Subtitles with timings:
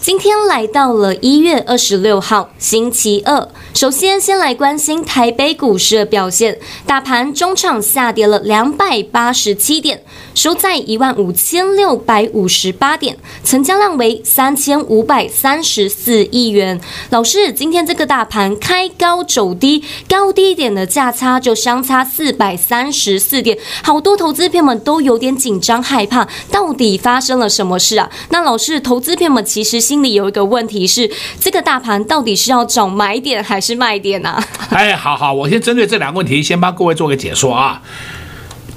[0.00, 3.48] 今天来到了一月二十六号，星期二。
[3.74, 6.58] 首先，先来关心台北股市的表现。
[6.86, 10.02] 大盘中场下跌了两百八十七点，
[10.34, 16.80] 收在一万五千六百五十八点，成交量为三千五百三十四亿元。
[17.10, 28.08] 老师，今天这个大盘开高走低，高低点的价差就相差四百三十四点，好多投资朋友们都有点紧张害怕，到底发生了什么事啊？
[28.30, 34.38] 那老师，投资朋友们其实心里有一个问题是：这个大盘到底是要找买点还是卖点呢？
[34.68, 37.80] 哎，好好，我先针对这两个问题，先帮各位做个解说啊。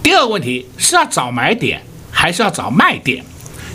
[0.01, 3.21] 第二个问题是要找买点还是要找卖点？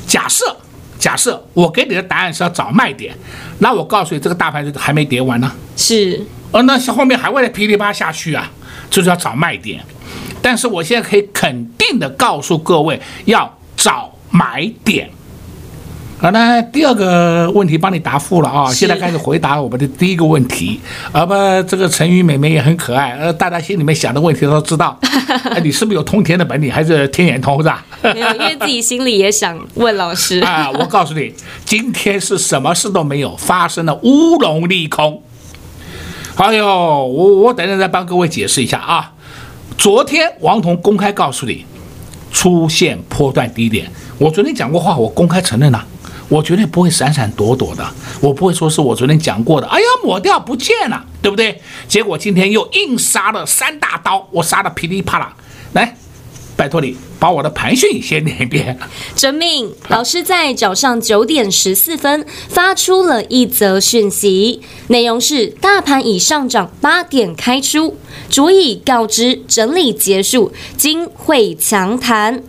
[0.07, 0.57] 假设
[0.99, 3.15] 假设我给你的答案是要找卖点，
[3.59, 5.53] 那我告诉你，这个大盘就还没跌完呢。
[5.77, 8.51] 是，哦，那后面还会再噼里啪啦下去啊，
[8.89, 9.85] 就是要找卖点。
[10.41, 15.11] 但是我现在可以肯定的告诉各位，要找买点。
[16.19, 18.73] 好，那第二个问题帮你答复了啊！
[18.73, 20.81] 现在开始回答我们的第一个问题。
[21.13, 21.35] 啊不，
[21.69, 24.99] 这个陈宇美眉也很可爱，呃，大家心里面想的问题都知道。
[25.53, 27.85] 哎，你是不是有通天的本领，还是天眼通是吧？
[28.03, 30.41] 没有，因为自己心里也想问老师。
[30.47, 31.35] 啊，我告诉你，
[31.67, 35.23] 今天是什么事都没有发生了乌龙利空。
[36.37, 39.13] 哎呦，我我等等再帮各位解释一下啊。
[39.77, 41.67] 昨天王彤公开告诉你，
[42.33, 43.91] 出现波段低点。
[44.17, 45.87] 我昨天讲过话，我公开承认了。
[46.29, 47.87] 我绝对不会闪闪躲躲的，
[48.21, 49.67] 我不会说是我昨天讲过的。
[49.69, 51.61] 哎呀，抹掉不见了，对不对？
[51.87, 55.35] 结果今天又硬杀了三大刀，我杀的噼里啪啦。
[55.73, 55.97] 来，
[56.57, 58.77] 拜托你把我的盘讯先念一遍。
[59.15, 67.97] 遵命，老师在早上九点十四分发出了一则讯息，内容是：大盘已上涨八点开出，
[68.29, 72.43] 足以告知整理结束，今会强弹。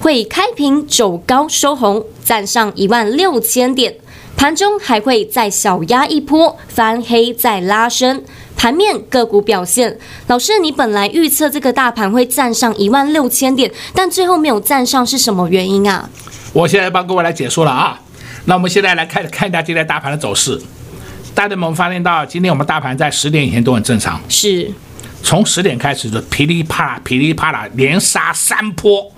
[0.00, 3.96] 会开平走高收红，站上一万六千点，
[4.36, 8.22] 盘中还会再小压一波，翻黑再拉升。
[8.56, 16.10] 盘面个股表现，老师，你本来预测这个大盘会站上一万六千点，但最后没有站上，是什么原因啊？
[16.52, 18.00] 我现在帮各位来解说了啊。
[18.46, 20.60] 那我们现在来看看一下今天大盘的走势。
[21.34, 24.20] 大家有没有发现到，今天我们大盘在十点以前都很正常？
[24.28, 24.72] 是。
[25.22, 29.12] 从十点开始就噼里啪啦、噼里啪啦连杀三波，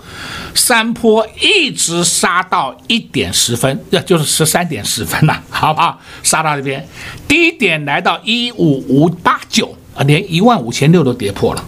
[0.55, 6.01] 三波一直杀到一点十分，这就是十三点十分了， 好不好？
[6.23, 6.85] 杀到这边，
[7.29, 11.65] 低点来到一五五八九啊，连一万五千六都跌破了。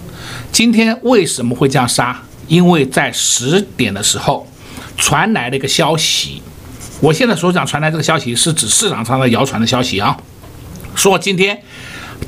[0.50, 2.20] 今天为什么会这样杀？
[2.48, 4.46] 因为在十点的时候
[4.96, 6.42] 传来了一个消息，
[7.00, 10.16] 我现在所讲传来这个消息是指市场上的谣传的消息啊，
[10.96, 11.62] 说今天。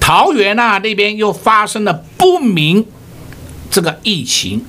[0.01, 2.87] 桃园啊，那边又发生了不明
[3.71, 4.65] 这个疫情，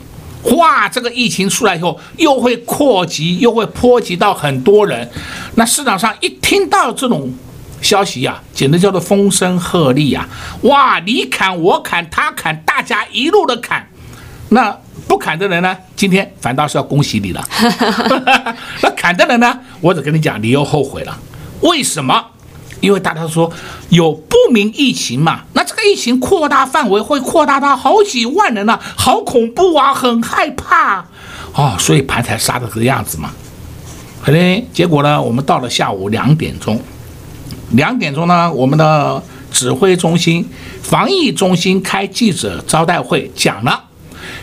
[0.56, 5.10] 哇，这个疫情出来以后又会扩及，又会波及到很多人。
[5.56, 7.34] 那市场上一听到这种
[7.82, 10.28] 消息呀、简直叫做风声鹤唳呀，
[10.62, 13.88] 哇，你砍我砍他砍，大家一路的砍。
[14.50, 14.76] 那
[15.08, 17.48] 不砍的人呢，今天反倒是要恭喜你了。
[18.82, 21.20] 那砍的人呢，我只跟你讲，你又后悔了。
[21.62, 22.26] 为什么？
[22.86, 23.52] 因为大家说
[23.90, 31.04] 有不明疫情嘛，那这个疫情扩大范围会扩大到好几万人了，好恐怖啊，很害怕
[31.56, 33.32] 哦，所以盘才杀的这个样子嘛。
[34.24, 36.80] 可能，结果呢，我们到了下午两点钟，
[37.72, 39.22] 两点钟呢，我们的
[39.52, 40.48] 指挥中心、
[40.84, 43.86] 防疫中心开记者招待会，讲了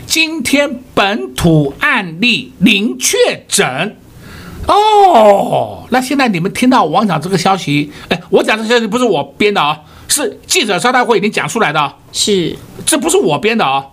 [0.05, 3.97] 今天本土案例零确诊。
[4.67, 12.55] 哦，那现在你们听到王讲这个消息，哎，我讲这个消息不是我编的啊，是记者招待会已经讲出来的，是，
[12.85, 13.85] 这不是我编的啊。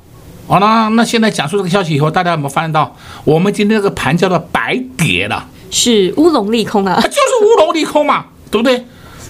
[0.47, 8.85] 好了，那现在讲述这个消息以后，大家有没有发现到，我们今天这个盘叫做白跌了，是乌龙利空啊，就是乌龙利空嘛，对不对？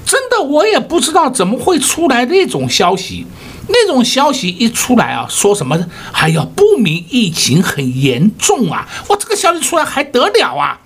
[0.07, 3.27] 真的，我也不知道怎么会出来那种消息，
[3.69, 5.79] 那种消息一出来啊，说什么，
[6.13, 10.81] 哎呀，不明疫情很严重啊，哇，这个消息出来还得了啊？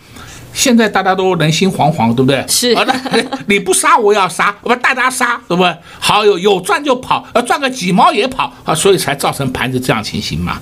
[0.55, 2.43] 现在大家都人心惶惶，对不对？
[2.49, 5.77] 是啊，那 你不杀我要杀，我们大家杀，对不对？
[5.99, 10.61] 好，有有赚就跑，呃，赚个几毛也跑啊，所以才造成盘子这样情形嘛。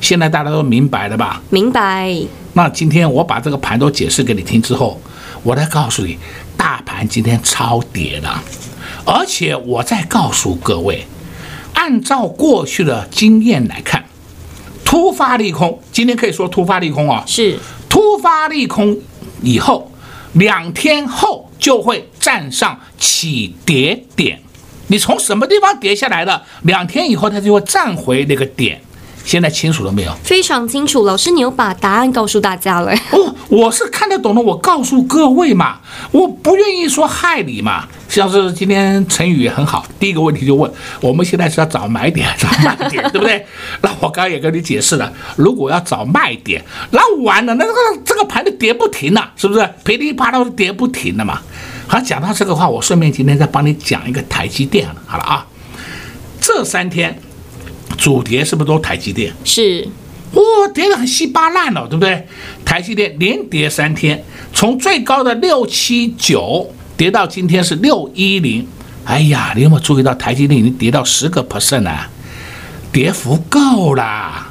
[0.00, 1.40] 现在大家都明白了吧？
[1.50, 2.14] 明白。
[2.54, 5.00] 那今天我把这个盘都解释给你听之后，
[5.44, 6.18] 我来告诉你，
[6.56, 8.42] 大盘今天超跌了，
[9.04, 11.06] 而且我再告诉各位，
[11.74, 14.04] 按照过去的经验来看，
[14.84, 17.56] 突发利空，今天可以说突发利空啊，是
[17.88, 18.98] 突发利空。
[19.42, 19.90] 以后
[20.34, 24.40] 两天后就会站上起跌点，
[24.88, 26.42] 你从什么地方跌下来的？
[26.62, 28.80] 两天以后它就会站回那个点。
[29.28, 30.12] 现在清楚了没有？
[30.24, 32.90] 非常清楚，老师，你有把答案告诉大家了。
[33.12, 35.80] 哦，我是看得懂的，我告诉各位嘛，
[36.12, 37.86] 我不愿意说害你嘛。
[38.08, 40.72] 像是今天成语也很好，第一个问题就问，
[41.02, 43.44] 我们现在是要找买点，找卖点， 对不对？
[43.82, 49.68] 那我刚刚也跟你解释了，如果要找卖点，那完了，那这个这个盘就跌不停了，是不是？
[49.84, 51.38] 噼里啪啦都跌不停了嘛。
[51.86, 54.88] 好，讲到这个话，我顺便今天再帮你讲一个台积电。
[55.06, 55.46] 好了啊，
[56.40, 57.20] 这三天。
[57.98, 59.30] 主跌是不是都台积电？
[59.44, 59.86] 是，
[60.32, 62.26] 哇、哦，跌得很稀巴烂了，对不对？
[62.64, 64.24] 台积电连跌三天，
[64.54, 68.66] 从最高的六七九跌到今天是六一零。
[69.04, 72.08] 哎呀，你有没有注意到台积电已经跌到十个 percent 了？
[72.92, 74.48] 跌幅够啦，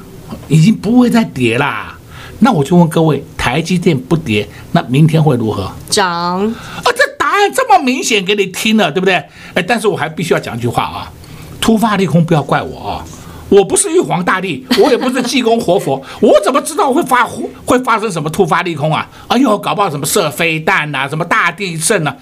[0.48, 1.98] 已经不会再跌啦。
[2.40, 5.72] 那我就问各位，台积电不跌，那明天会如何？
[5.90, 6.46] 涨。
[6.48, 9.16] 啊，这答案这么明显给你听了，对不对？
[9.54, 11.12] 哎，但是我还必须要讲一句话啊，
[11.62, 13.06] 突发利空不要怪我啊。
[13.50, 17.26] 我不是玉皇大帝， 我也不是济公活佛，我怎么知道会发
[17.66, 19.08] 会发生什么突发利空啊？
[19.28, 22.14] 哎呦，搞不好什么射飞弹呐，什么大地震呐，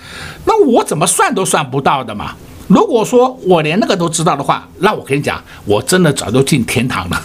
[0.46, 2.36] 那我怎么算都算不到的嘛。
[2.68, 7.22] 如果说我连那个都知道的话，那我跟你讲，我真的早就进天堂了，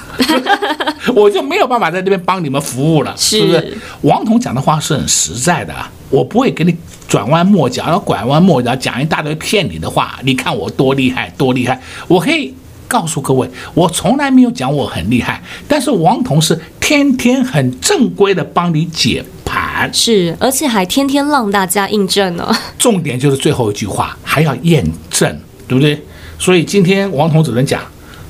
[1.15, 3.79] 我就没有办法在这边帮你们服务了，是不是？
[4.03, 5.75] 王彤讲的话是很实在的，
[6.11, 6.77] 我不会给你
[7.09, 10.19] 转弯抹角，然后拐弯抹角讲一大堆骗你的话。
[10.25, 12.55] 你看我多厉害，多厉害，我可以。
[12.91, 22.53] 告诉各位，我从来没有讲我很厉害，但是王彤是天天很正规的帮你解盘，是，而且还天天让大家印证呢。
[22.77, 26.05] 重点就是最后一句话，还要验证，对不对？
[26.37, 27.81] 所以今天王彤只能讲，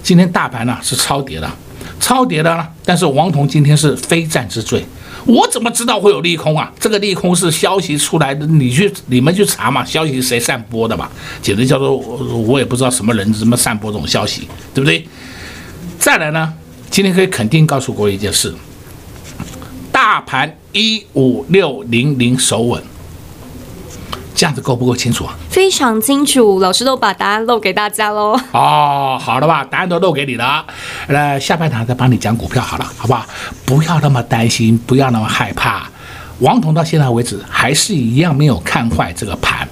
[0.02, 1.50] 今天大盘呢是超跌的，
[1.98, 4.84] 超跌的，但是王彤今天是非战之罪。
[5.26, 6.72] 我怎么知道会有利空啊？
[6.78, 11.08] 这个利空是消息出来的，你去你们去查嘛，消息谁散播的嘛？
[11.42, 15.06] 简直叫做我也不知道什么人怎么散播这种消息，对不对？
[15.98, 16.52] 再来呢，
[16.90, 18.54] 今天可以肯定告诉各位一件事，
[19.92, 22.82] 大盘一五六零零守稳。
[24.40, 25.34] 这样子够不够清楚啊？
[25.50, 28.34] 非常清楚，老师都把答案漏给大家喽。
[28.52, 30.64] 哦，好的吧，答案都漏给你了。
[31.08, 33.26] 那下半场再帮你讲股票好了，好不好？
[33.66, 35.86] 不要那么担心，不要那么害怕。
[36.38, 39.68] 王彤到现在为止还是一样没有看坏这个盘，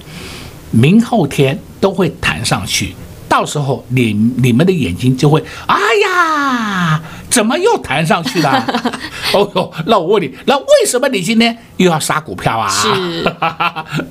[0.69, 2.93] 明后天都会弹上去，
[3.27, 5.75] 到时候你你们的眼睛就会，哎
[6.05, 8.63] 呀，怎么又弹上去了？
[9.33, 12.69] 哦哟，那我问你，那为什么你今天又要杀股票啊？
[12.69, 13.35] 是。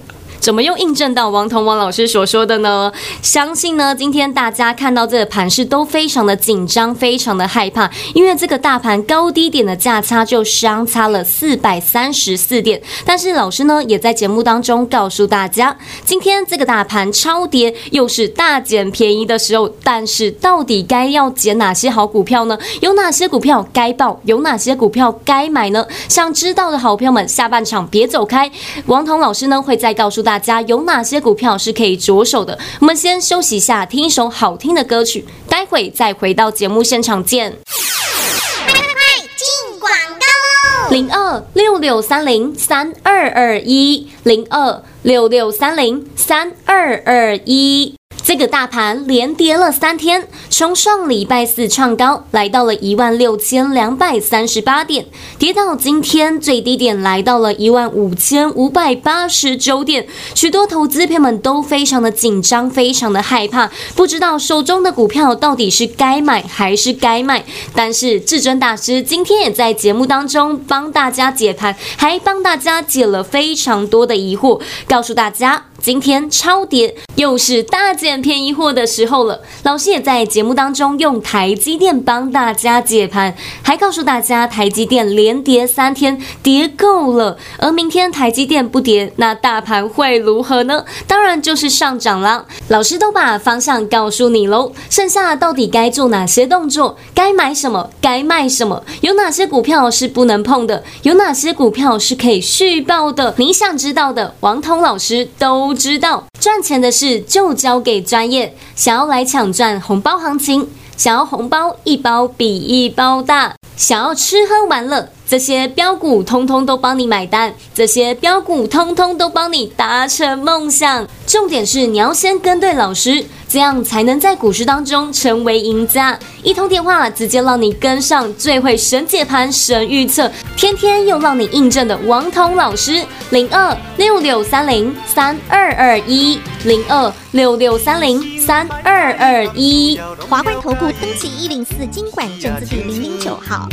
[0.49, 2.91] 怎么又印证到王彤王老师所说的呢？
[3.21, 12.81] 相信呢，今天大家看到这个盘势都非常的紧张，非常的害怕，因为这个大盘高低点的价差就相差了四百三十四点。
[13.05, 19.69] 但是老师呢，也在节目当中告诉大家，今天这个大盘超跌，又是大捡便宜的时候。
[19.85, 22.59] 但是到底该要捡哪些好股票呢？
[22.81, 24.19] 有哪些股票该报？
[24.25, 25.87] 有哪些股票该买呢？
[26.09, 28.51] 想知道的好朋友们，下半场别走开，
[28.87, 32.59] 王彤老师呢会再告诉大家有哪些股票是可以着手的？
[32.81, 37.51] 我们先休息一下，听一首好听的歌曲，待会再回到节目现场见。
[37.51, 40.91] 快快快，进广告喽！
[40.91, 47.98] 零二六六三零三二二一，零二六六三零三二二一。
[48.29, 55.07] 这个大盘连跌了三天，从上礼拜四创高，来到了一万六千两百三十八点，
[55.39, 60.07] 跌到今天最低点来到了一万五千五百八十九点。
[60.35, 67.47] 许多投资朋友们都非常的紧张，非常的害怕，不知道手中的股票到底是该买还是该卖。
[67.75, 75.65] 但是至尊大师今天也在节目当中帮大家解盘，还帮大家解了非常多的疑惑，告诉大家。
[75.81, 79.41] 今天超跌，又是大捡便宜货的时候了。
[79.63, 87.39] 老师也在节目当中用台积电帮大家解盘，还告诉大家台积电连跌三天，跌够了。
[87.59, 90.85] 而明天台积电不跌，那大盘会如何呢？
[91.07, 92.45] 当然就是上涨啦。
[92.67, 96.99] 老师都把方向告诉你喽，剩下到底该做哪些动作？
[97.15, 97.89] 该买什么？
[98.01, 98.83] 该卖什么？
[99.03, 100.83] 有哪些股票是不能碰的？
[101.03, 103.33] 有哪些股票是可以续报的？
[103.39, 105.68] 你想知道的，王彤老师都。
[105.69, 108.57] 不知道赚钱的事就交给专业。
[108.75, 121.07] 想要来抢赚红包行情，想要红包一包比一包大，想要吃喝玩乐，这些标股通通都帮你买单，这些标股通通都帮你达成梦想。
[121.27, 123.25] 重点是你要先跟对老师。
[123.51, 126.19] 这样才能在股市当中成为赢家。
[126.43, 139.99] 一通电话直接让你跟上最会神解盘、神预测，天天又让你印证的王彤老师，零二六六三零三二二一，零二六六三零三二二一。
[140.29, 143.67] 华冠投顾登记一零四金管证字第零零九号。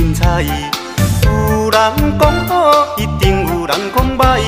[0.00, 2.52] 有人讲好，
[2.96, 4.40] 一定有人讲歹。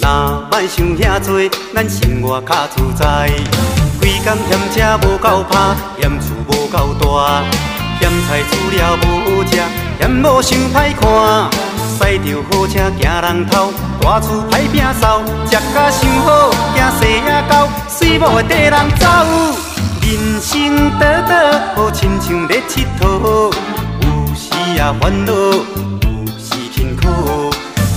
[0.00, 0.04] 若
[0.50, 1.28] 莫想遐多，
[1.74, 3.30] 咱生活较自在。
[4.00, 7.42] 规工嫌车无够拍，嫌厝无够大，
[8.00, 9.52] 嫌菜煮了无好食，
[9.98, 11.50] 嫌某想歹看。
[11.98, 19.06] 驶着好车惊人头，大厝歹摒扫，食甲想好，惊细仔狗，水某会跟人走。
[20.00, 23.52] 人生短短，好亲像咧佚佗，
[24.70, 25.32] 有时也烦恼。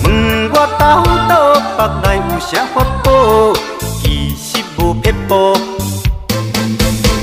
[0.04, 0.06] 问
[0.52, 1.10] 我到底，
[1.78, 3.08] 腹内有啥法宝？
[4.02, 4.04] 其
[4.36, 4.42] 实
[4.78, 5.32] 无撇步，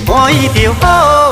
[0.07, 1.31] 欢喜就好。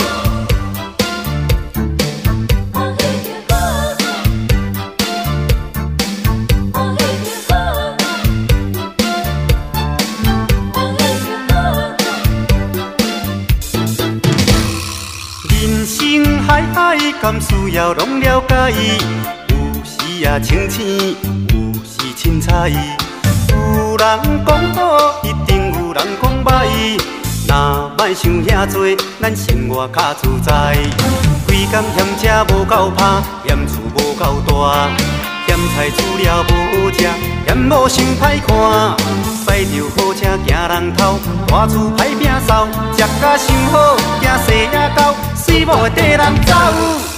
[17.31, 18.73] 甘需要拢了解。
[19.51, 21.15] 有时也清醒，
[21.51, 22.71] 有时凊彩。
[22.71, 26.99] 有人讲好，一定有人讲歹。
[27.47, 30.75] 若莫想遐多，咱生活较自在。
[31.47, 34.89] 规工嫌车无够拍，嫌厝无够大，
[35.47, 37.07] 嫌菜煮了无食，
[37.47, 38.97] 嫌某想歹看。
[39.45, 42.67] 驶着好车惊人头，大厝歹摒扫，
[42.97, 47.18] 食甲想好，惊细仔狗，随某会跟人走。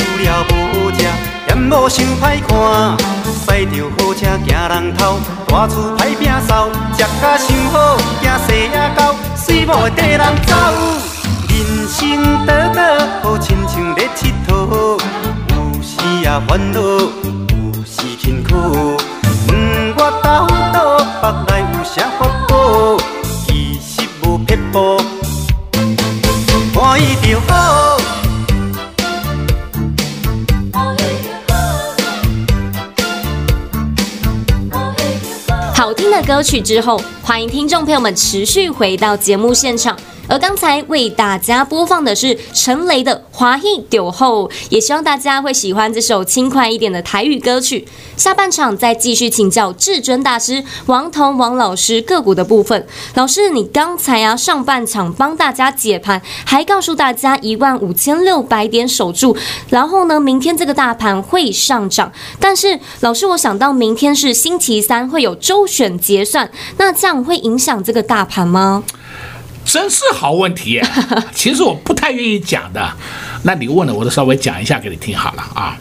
[0.00, 0.98] 嫌菜煮了无食，
[1.46, 2.96] 嫌某想歹看。
[3.46, 10.54] 驶着好车惊人偷，大厝歹拼扫，食甲想好，惊细仔狗，水某会跟人走。
[11.48, 14.98] 人生短短，好亲像咧佚佗，
[15.48, 15.90] 有时
[16.22, 18.96] 也烦恼，有时辛苦。
[19.48, 20.78] 问我到底，
[21.20, 22.96] 腹内有啥法宝？
[23.46, 24.98] 其实无撇步，
[26.74, 27.79] 欢喜就好。
[36.30, 39.98] 歌曲之后，欢迎听众朋友们持续回到节目现场。
[40.30, 44.32] 而刚才为大家播放的是陈雷的《欢喜就好》，
[44.68, 47.84] 也希望大家会喜欢这首轻快一点的台语歌曲。
[48.16, 52.86] 下半场再继续请教至尊大师王彤王老师个股的部分。
[53.14, 59.36] 老师，你刚才啊上半场帮大家解盘，还告诉大家一万五千六百点守住，
[59.68, 62.12] 然后呢，明天这个大盘会上涨。
[62.38, 68.84] 但是老师，我想到明天是星期三，会有周选结算，那这样会影响这个大盘吗？
[69.64, 70.80] 真是好问题，
[71.32, 72.90] 其实我不太愿意讲的。
[73.42, 75.76] 那你问了，我就稍微讲一下给你听好了啊。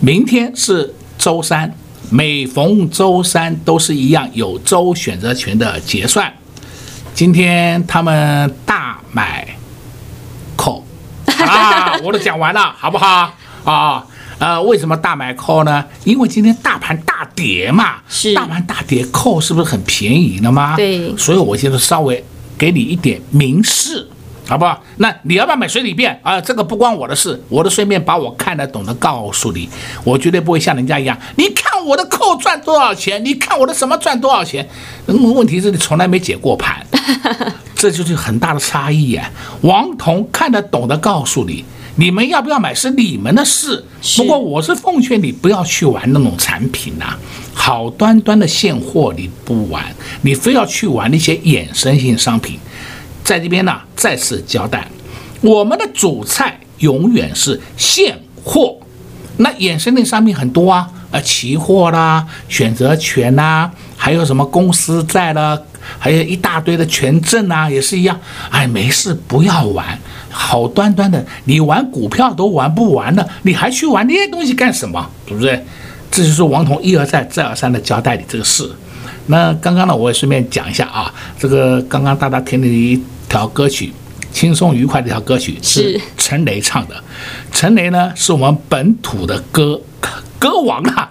[0.00, 1.74] 明天是周三，
[2.10, 6.32] 每逢周三都是一样有周选择权的结算。
[7.14, 9.56] 今天他们大买
[10.56, 10.82] call
[11.44, 14.06] 啊，我都讲完了，好不好啊？
[14.38, 15.84] 呃，为什么大买 call 呢？
[16.04, 20.76] 因为今天大盘大跌嘛，是大盘大跌 call 是不是很便宜了吗？
[20.76, 22.22] 对，所以我现在稍微。
[22.58, 24.08] 给你一点明示
[24.48, 24.80] 好不好？
[24.98, 26.40] 那你要不要买随你便啊？
[26.40, 29.68] 这个不关我的事，我的顺便把我看得懂的告诉你，
[30.04, 31.18] 我绝对不会像人家一样。
[31.34, 33.24] 你看我的扣赚多少钱？
[33.24, 34.68] 你看我的什么赚多少钱？
[35.08, 36.86] 嗯，问题是你从来没解过盘，
[37.74, 39.28] 这就是很大的差异呀。
[39.62, 41.64] 王彤看得懂的告诉你，
[41.96, 43.84] 你们要不要买是你们的事。
[44.16, 47.18] 不过我是奉劝你不要去玩那种产品呐、啊，
[47.52, 49.84] 好端端的现货你不玩，
[50.22, 52.58] 你非要去玩那些衍生性商品。
[53.24, 54.86] 在这边呢，再次交代，
[55.40, 58.76] 我们的主菜永远是现货，
[59.38, 65.58] 那衍生类商品很多啊，呃，期货啦、选择权啦、啊，还有什么公司债啦，
[65.98, 68.18] 还有一大堆的权证啊，也是一样。
[68.50, 69.98] 哎，没事，不要玩，
[70.30, 75.10] 好端端的，你玩股票都玩不完了，你还去玩那些东西干什么？
[75.26, 75.64] 对不对？
[76.10, 78.70] 这就是王彤一而再、再而三的交代你这个事。
[79.26, 83.00] 那刚刚呢，我也顺便讲一下啊，这个刚刚大家听的一。
[83.28, 83.92] 条歌曲，
[84.32, 86.94] 轻松愉快的一条歌曲是陈雷唱的。
[87.50, 89.78] 陈雷呢，是我们本土的歌
[90.46, 91.08] 歌王啊，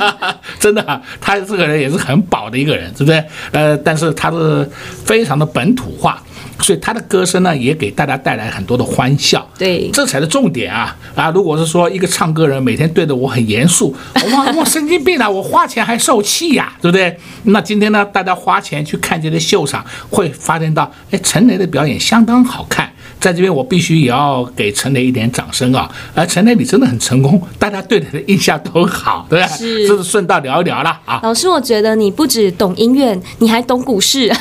[0.58, 3.22] 真的啊，他这个人也是很宝的一个人，对不对？
[3.52, 4.68] 呃，但是他是
[5.04, 6.22] 非常的本土化。
[6.62, 9.46] 所以他的歌声呢，也给大家带来很多的欢笑。
[9.58, 10.94] 对，这才是重点啊！
[11.14, 15.28] 啊，如果是说一个唱歌人每天对着我很严肃， 我，我神经病啊！
[15.28, 17.18] 我花钱还受气呀，对不对？
[17.44, 22.89] 那今天呢，大家花钱去看这个秀场，会发现到，哎，陈雷的表演相当好看。
[23.20, 25.88] 在这边，我必须也要给陈磊一点掌声啊！
[26.14, 29.58] 而陈磊，你真的很成功，大家对你的印象都好，对不对？
[29.58, 31.20] 是，这是顺道聊一聊了啊。
[31.22, 34.32] 老师，我觉得你不止懂音乐，你还懂股市。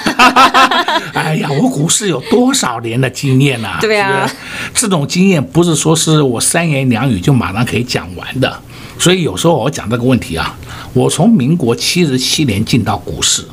[1.14, 3.80] 哎呀，我股市有多少年的经验啊？
[3.82, 4.30] 对啊，
[4.74, 8.58] 这种经验不是说是我三言两语就马上可以讲完的。
[8.98, 10.58] 所以有时候我讲这个问题啊，
[10.94, 13.44] 我从民国七十七年进到股市，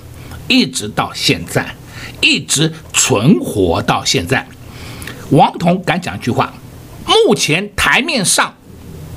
[0.46, 1.74] 一直到现在，
[2.20, 4.46] 一直存活到现在。
[5.30, 6.52] 王彤敢讲一句话，
[7.04, 8.54] 目前台面上，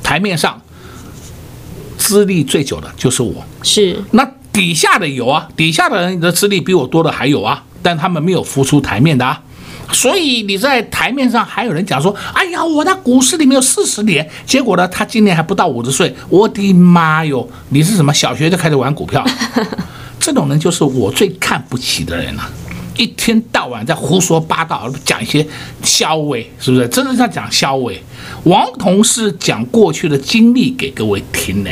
[0.02, 0.62] 台面上
[1.98, 3.44] 资历最久的就是我。
[3.64, 9.42] 是，那底下的有啊，底下的人的资历比我多的还有啊，但他们没有浮出台面的啊。
[9.92, 16.16] 所以你在台面上还有人讲说，哎呀，我在股市里面有四十年，结果呢，他今年还不到五十岁。
[16.30, 19.26] 我的妈哟，你是什么小学就开始玩股票？
[20.20, 22.52] 这种人就是我最看不起的人了啊。
[23.00, 25.46] 一天到晚在胡说八道，讲一些
[25.82, 26.86] 消委，是不是？
[26.90, 28.04] 真的在讲消委。
[28.44, 31.72] 王彤是讲过去的经历给各位听的。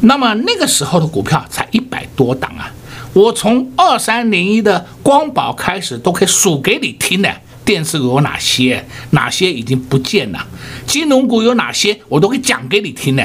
[0.00, 2.72] 那么那个时候的股票才一百多档啊，
[3.12, 7.30] 我从二三零一的光宝开始都可以数给你听的。
[7.66, 8.82] 电视股有哪些？
[9.10, 10.46] 哪些已经不见了？
[10.86, 12.00] 金融股有哪些？
[12.08, 13.22] 我都会讲给你听的。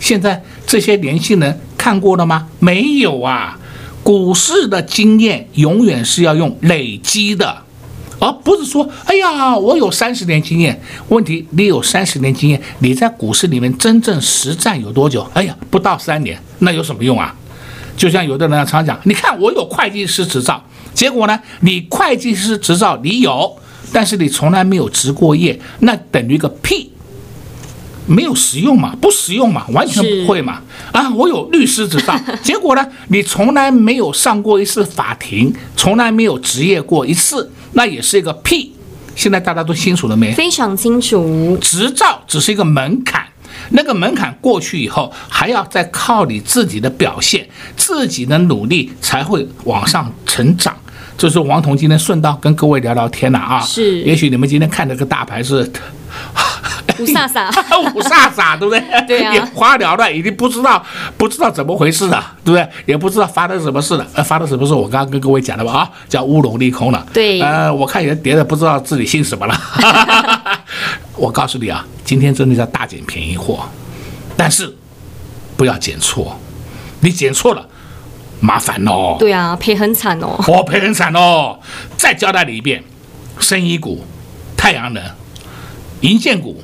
[0.00, 2.48] 现在这些年轻人看过了吗？
[2.58, 3.58] 没有啊。
[4.04, 7.56] 股市的经验永远是要用累积的，
[8.20, 10.78] 而不是说，哎呀，我有三十年经验。
[11.08, 15.26] 问题，你有三十年经验，你在股市里面真正实战有多久？
[15.32, 17.34] 哎呀，不到三年，那有什么用啊？
[17.96, 20.62] 就像有的人常讲，你看我有会计师执照，
[20.92, 23.56] 结果呢，你会计师执照你有，
[23.90, 26.90] 但是你从来没有执过业，那等于个屁。
[28.06, 30.60] 没有实用嘛，不实用嘛，完全不会嘛。
[30.92, 38.72] 啊，我有律师执照， 结果呢，你从来没有上过一次法庭，从来没有执业过一次，那也是一个屁。
[39.16, 40.32] 现在大家都清楚了没？
[40.32, 41.56] 非常清楚。
[41.60, 43.24] 执照只是一个门槛，
[43.70, 50.76] 那个门槛过去以后，还要再靠你自己的表现、自己的努力，才会往上成长。
[51.16, 53.60] 这是王彤今天顺道跟各位聊聊天了啊。
[53.60, 54.00] 是。
[54.02, 55.70] 也许你们今天看这个大牌是。
[57.00, 57.48] 雾煞煞，
[57.94, 58.82] 五煞煞，对不对？
[59.06, 60.84] 对呀、啊，眼花缭乱，已经不知道
[61.16, 62.68] 不知道怎么回事了，对不对？
[62.86, 64.06] 也不知道发生什么事了。
[64.14, 64.72] 呃，发生什么事？
[64.72, 65.72] 我刚刚跟各位讲了吧？
[65.72, 67.06] 啊，叫乌龙利空了。
[67.12, 69.60] 对，呃，我看人跌的不知道自己姓什么了。
[71.16, 73.68] 我告诉你啊，今天真的叫大捡便宜货，
[74.36, 74.74] 但是
[75.56, 76.38] 不要捡错，
[77.00, 77.66] 你捡错了，
[78.40, 79.16] 麻烦哦。
[79.18, 80.36] 对啊，赔很惨哦。
[80.48, 81.58] 我赔很惨哦。
[81.96, 82.82] 再交代你一遍，
[83.38, 84.04] 生医股、
[84.56, 85.02] 太阳能、
[86.00, 86.62] 银建股。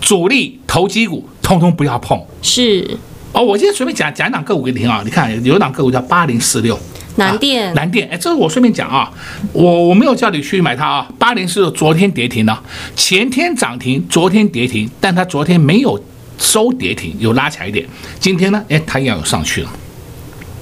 [0.00, 2.98] 主力投机股通通不要碰，是
[3.32, 3.42] 哦。
[3.42, 5.02] 我今天随便讲讲一档个股给你听啊。
[5.04, 6.78] 你看有一档个股叫八零四六，
[7.16, 8.08] 南电、啊，南电。
[8.08, 9.12] 哎，这是我顺便讲啊，
[9.52, 11.08] 我我没有叫你去买它啊。
[11.18, 12.62] 八零四六昨天跌停了，
[12.96, 16.02] 前天涨停，昨天跌停，但它昨天没有
[16.38, 17.86] 收跌停，有拉起来一点。
[18.18, 19.70] 今天呢，哎，它一样有上去了。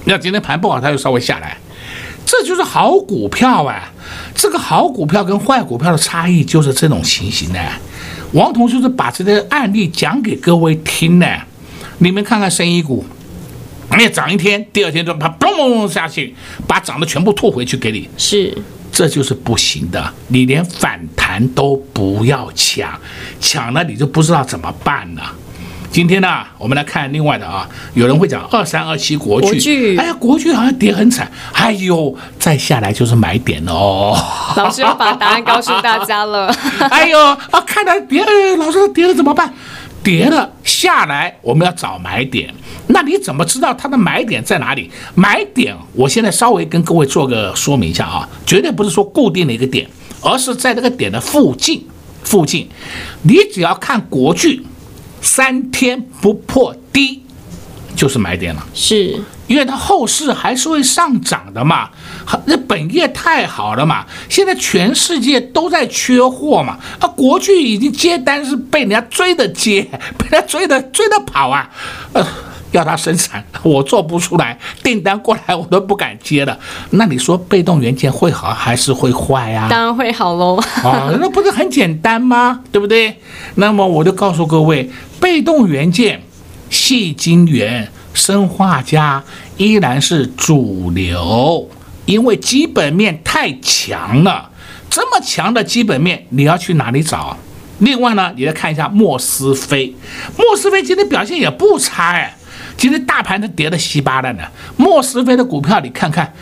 [0.04, 1.56] 那今天盘不好，它又稍微下来，
[2.26, 3.92] 这就是好股票啊。
[4.34, 7.60] 这个好股票跟坏股票的差异就是这种情形呢。
[8.32, 11.26] 王彤就是把这个案例讲给各位听呢，
[11.98, 13.04] 你们看看生意股，
[13.88, 16.34] 哎，涨一天，第二天就啪嘣嘣下去，
[16.66, 18.08] 把涨的全部吐回去给你。
[18.18, 18.56] 是，
[18.92, 20.12] 这就是不行的。
[20.28, 23.00] 你连反弹都不要抢，
[23.40, 25.34] 抢了你就不知道怎么办了。
[25.90, 34.16] 今天呢，我们来看另外的啊，有人会讲二三二七国巨，国哎呀，国巨好像跌很惨，哎呦，再下来就是买点了哦。
[34.56, 36.54] 老师要把答案告诉大家了。
[36.90, 39.52] 哎呦，啊，看到跌，哎，老师跌了怎么办？
[40.04, 42.54] 跌了下来，我们要找买点。
[42.88, 44.90] 那你怎么知道它的买点在哪里？
[45.14, 49.88] 买点，我现在稍微跟各位做个说明一下啊，绝对不是说固定的一个点，
[50.22, 51.84] 而是在这个点的附近。
[52.22, 52.68] 附近，
[53.22, 54.62] 你只要看国巨。
[55.20, 57.22] 三天不破低，
[57.96, 58.66] 就是买点了。
[58.74, 61.90] 是，因为它后市还是会上涨的嘛，
[62.46, 64.06] 那本业太好了嘛。
[64.28, 69.82] 现在全世界都在缺货嘛，啊，国巨已经接单是被人家追着接，
[70.16, 71.70] 被人家追的追着跑啊，
[72.12, 72.26] 呃。
[72.72, 76.58] 要它生产， 我做不出来，订单过来我都不敢接了。
[76.90, 79.66] 那你说被动元件会好还是会坏呀？
[79.70, 80.56] 当然会好喽。
[80.82, 82.60] 啊， 那不是很简单吗？
[82.70, 83.16] 对不对？
[83.54, 86.22] 那么我就告诉各位，被动元件、
[86.70, 89.22] 细晶圆、生化家
[89.56, 91.68] 依然是主流，
[92.06, 94.50] 因为基本面太强了。
[94.90, 97.36] 这么强的基本面，你要去哪里找？
[97.80, 99.94] 另外呢，你再看一下莫斯菲，
[100.36, 102.34] 莫斯菲今天表现也不差哎。
[102.78, 106.32] 今天大盘都跌的稀巴烂的，莫斯菲的股票你看看，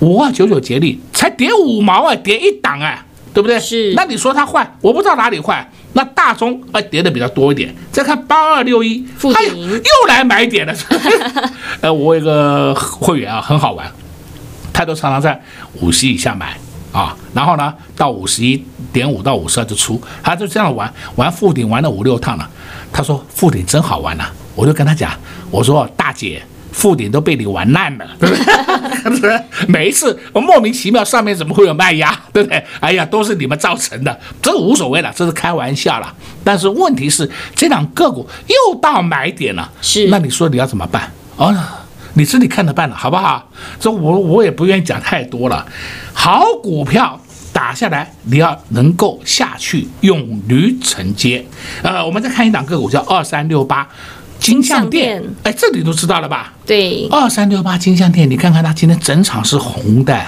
[0.00, 3.58] 五二九九杰力才跌五毛啊，跌一档啊，对不对？
[3.60, 3.94] 是。
[3.94, 5.70] 那你说它坏，我不知道哪里坏。
[5.92, 7.72] 那大中啊跌的比较多一点。
[7.92, 10.74] 再看八二六一，哎，又来买点了。
[11.82, 13.88] 呃，我有个会员啊，很好玩，
[14.72, 15.40] 他都常常在
[15.80, 16.58] 五十以下买
[16.90, 22.50] 啊，然后呢到五十一点五到五十二就出，他就这样玩，玩附顶玩了五六趟了。
[22.92, 24.32] 他说附顶真好玩呐、啊。
[24.54, 25.12] 我就跟他讲，
[25.50, 28.28] 我说大姐，附顶都被你玩烂了，对
[29.10, 29.40] 不对？
[29.66, 32.64] 每一次我莫名其妙上面怎么会有卖压，对不对？
[32.80, 36.14] 哎呀，都是你们造成的，这无所谓了，这是开玩笑了。
[36.44, 41.10] 但是问题是，这两个股又到买点了，是，那你说你要怎么办？
[41.36, 41.54] 哦，
[42.14, 43.48] 你自己看着办了，好不好？
[43.78, 45.66] 这我我也不愿意讲太多了。
[46.12, 47.18] 好股票
[47.52, 51.44] 打下来，你要能够下去勇于承接。
[51.82, 53.88] 呃，我们再看一档个股叫二三六八。
[54.40, 56.54] 金像电，哎，这你都知道了吧？
[56.66, 60.18] 对，二三六八金像电，你看看它今天整场是红的，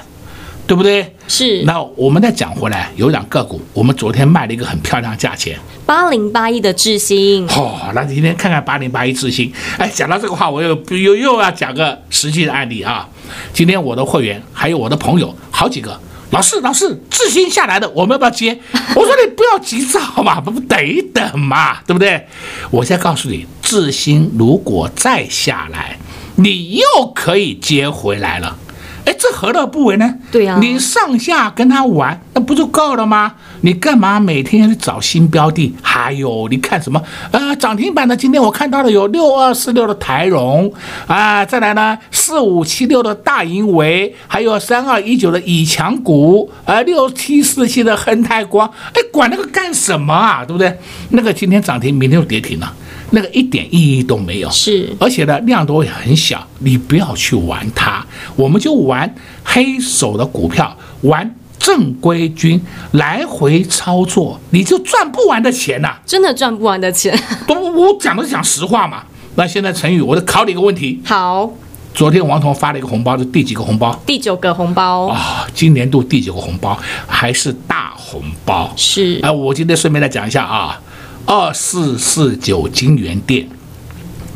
[0.67, 1.17] 对不对？
[1.27, 1.63] 是。
[1.63, 7.47] 那我们再讲回来，有两个股，我们昨天卖了一个很漂亮的价钱，八零八一的智新。
[7.49, 9.51] 哦，那今天看看八零八一智新。
[9.79, 13.09] 哎，讲到这个话，我又又又要讲个实际的案例啊。
[13.55, 15.99] 今天我的会员还有我的朋友好几个。
[16.33, 18.59] 老师，老师，智新下来的，我们要不要接？
[18.97, 22.27] 我说你不要急躁嘛，不不等一等嘛，对不对？
[22.71, 25.99] 我再告诉你，智新如果再下来，
[26.37, 28.57] 你又可以接回来了。
[29.05, 30.15] 哎，这何乐不为呢？
[30.31, 33.35] 对呀，你上下跟他玩，那不就够了吗？
[33.63, 35.75] 你干嘛每天要去找新标的？
[35.81, 37.03] 还有，你看什么？
[37.31, 40.73] 呃，涨停板的，今天我看到了有六二四六的台荣
[41.07, 50.45] 啊，再来呢，四五七六的大盈维，还有三二一九的以强股，呃，六七四七的亨泰光，哎，管那个干什么啊？
[50.45, 50.77] 对不对？
[51.11, 52.75] 那个今天涨停，明天又跌停了。
[53.15, 58.03] 那个一点意义都没有，是，而且呢量都很小，你不要去玩它，
[58.37, 67.17] 我们就玩黑手的股票，玩正规军来回操作，你就赚不完的钱呐、啊，真的赚不完的钱。
[67.47, 69.05] 都我讲的是讲实话嘛。
[69.37, 71.01] 那现在陈宇，我就考你一个问题。
[71.05, 71.49] 好，
[71.95, 73.97] 昨天王彤发了一个红包，是第几个红包？
[74.05, 78.73] 第九个红包啊、哦，今年度第九个红包还是大红包？
[78.77, 79.21] 是。
[79.23, 80.81] 哎，我今天顺便来讲一下啊。
[81.25, 83.49] 二四四九金元店，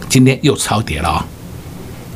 [0.08, 1.26] 今天又超跌了啊！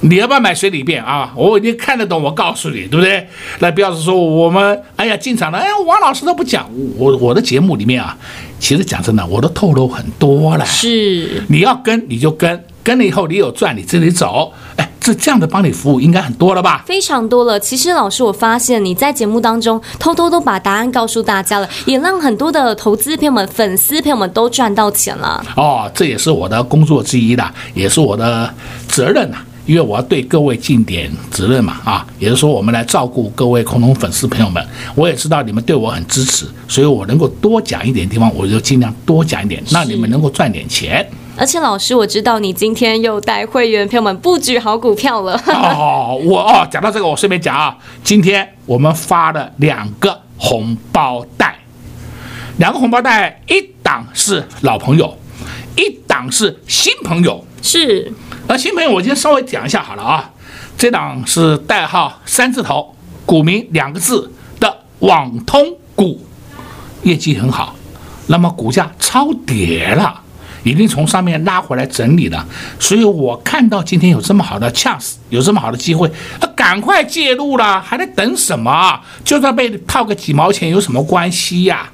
[0.00, 1.32] 你要不要买水里便啊？
[1.36, 3.28] 我已经看得懂，我告诉你，对不对？
[3.58, 8.16] 那不要是说我们哎呀进场了，哎呀王老师都不讲，我我的节目里面啊，
[8.58, 10.64] 其实讲真的，我都透露很多了。
[10.64, 14.52] 是，你要跟你就跟，跟了以后你有赚，你自己走。
[14.76, 14.86] 哎。
[15.02, 16.84] 这这样的帮你服务应该很多了吧？
[16.86, 17.58] 非常多了。
[17.58, 25.42] 其实老师，我发现你在节目当中偷偷都把答案告诉大家了，也让很多的投资朋友们、粉丝朋友们都赚到钱了。
[25.56, 28.52] 哦，这也是我的工作之一的，也是我的
[28.88, 34.64] 责任呐，因为我要对各位尽点责任嘛啊，也就是说我们来照顾各位空中粉丝朋友们。
[34.94, 41.08] 我也知道你们对我很支持，所以我能够多讲一点地方，我就尽量多讲一点，让你们能够赚点钱。
[41.36, 45.40] 而且老师，我知道你今天又带会员朋友们布局好股票了。
[45.46, 51.56] 哦，我哦，讲到这个，我顺便讲啊，今天我们发了两个红包袋，
[52.58, 55.16] 两个红包袋，一档是老朋友，
[55.80, 57.44] 一档是新朋友。
[57.62, 58.12] 是，
[58.46, 60.30] 那新朋友我今天稍微讲一下好了啊，
[60.76, 62.94] 这档是代号三字头，
[63.26, 66.24] 股民两个字的网通股
[67.02, 67.74] 业绩很好，
[68.26, 70.22] 那么股价超跌了，
[70.62, 72.46] 已经从上面拉回来整理了，
[72.78, 76.10] 所以我看到今天有这么好的 chance，有这么好的机会，
[76.56, 78.98] 赶快介入了，还在等什么？
[79.22, 81.90] 就算被套个几毛钱有什么关系呀？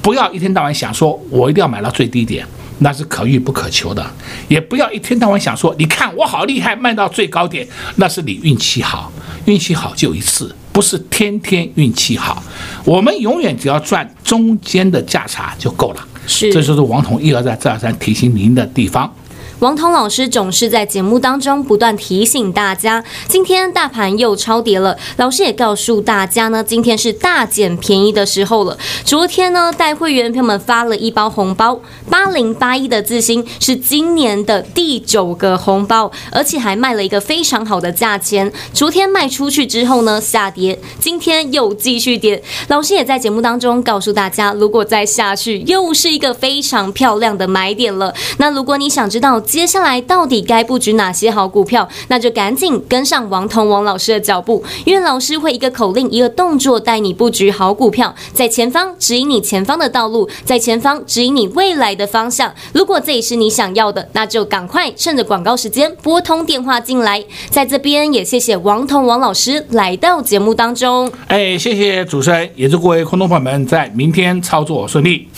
[0.00, 2.46] 不要一天到晚想说我一定要买到最低点，
[2.80, 4.02] 那是可遇不可求的；
[4.48, 7.66] 也不要一天到晚想说你看我好厉害，卖到最高点，
[7.96, 9.10] 那是你运气好，
[9.46, 10.54] 运气好就一次。
[10.72, 12.40] 不是天天运气好，
[12.84, 16.08] 我们永远只要赚中间的价差就够了。
[16.28, 19.12] 是，这就是王彤一而再再而三提醒您的地方。
[19.60, 24.96] 王彤老师总是在节目当中不断提醒大家，今天大盘又超跌了。
[25.18, 28.78] 老师也告诉大家呢，今天是大捡便宜的时候了。
[29.04, 38.50] 昨天呢，带会员朋友们发了一包红包，八零八一的自新是今年的第九个红包，而且还卖了一个非常好的价钱。
[38.72, 42.42] 昨天卖出去之后呢，下跌，今天又继续跌。
[42.68, 48.14] 老师也在节目当中告诉大家，如果再下去，又是一个非常漂亮的买点了。
[48.38, 51.88] 那如果你想知道，接下来到底该布局哪些好股票？
[52.06, 62.54] 那就赶紧跟上王彤王老师的脚步，因为老师会一个口令、一个动作带你布局好股票，在前方指引你前方的道路，在前方指引你未来的方向。
[62.72, 67.24] 如果这也是你想要的，那就赶快趁着广告时间拨通电话进来。
[67.50, 71.10] 在这边也谢谢王彤王老师来到节目当中。
[71.26, 75.28] 哎，谢谢主持人，也祝各位空中朋友们在明天操作顺利。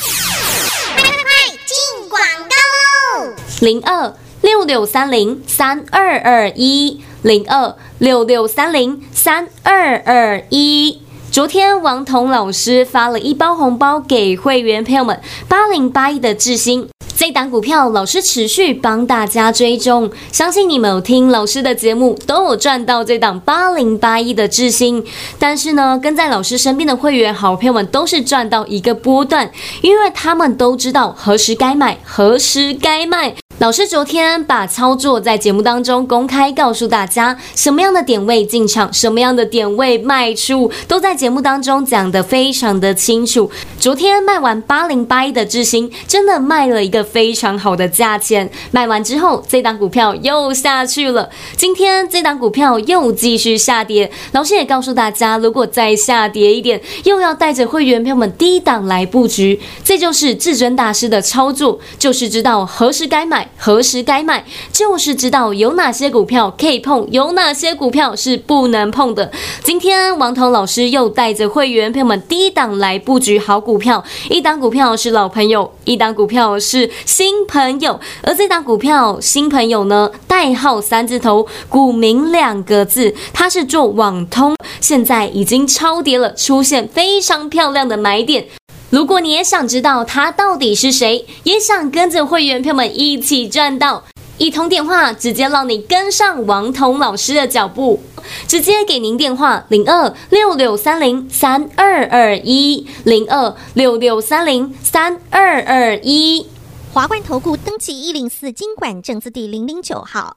[3.62, 11.00] 零二六六三零三二二一，零二六六三零三二二一。
[11.30, 16.88] 昨天王彤老师发了一包红包给会员朋友们，八零八一的智新。
[17.14, 25.04] 这档股票，老师持续帮大家追踪，相信你们有听老师的节目，都有赚到这档八零八一的智新。
[25.38, 33.36] 但是呢，跟在老师身边的会员好朋友们都是赚到一个波段，因为他们都知道何时该买，何时该卖。
[33.62, 43.48] 老师昨天把操作在节目当中公开告诉大家，什么样的点位进场，什么样的点位卖出，都在节目当中讲得非常的清楚。
[43.78, 48.50] 昨天卖完八零八一的智新，真的卖了一个非常好的价钱。
[48.72, 51.30] 卖完之后，这档股票又下去了。
[51.56, 54.10] 今天这档股票又继续下跌。
[54.32, 59.60] 老师也告诉大家，如果再下跌一点，又要带着会员朋友们低档来布局。
[59.84, 63.48] 这就是至尊大师的操作，就是知道何时该买。
[63.56, 69.30] 何时该卖，就是知道有哪些股票可以碰，有哪些股票是不能碰的。
[69.62, 77.98] 今天王彤老师又带着会员朋友们低档来布局好股票，一档股票是老朋友，一档股票是新朋友。
[78.22, 88.46] 而这档股票新朋友呢，代号三字头，股名两个字，它是做网通，现在已经超跌了，出现非常漂亮的买点。
[88.92, 94.04] 如果你也想知道他到底是谁，也想跟着会员朋友们一起赚到，
[94.36, 98.02] 一通电话直接让你跟上王彤老师的脚步，
[98.46, 106.46] 直接给您电话零二六六三零三二二一零二六六三零三二二一，
[106.92, 110.36] 华冠投顾登记一零四金管证字第零零九号。